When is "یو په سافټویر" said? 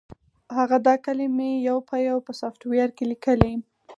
2.07-2.89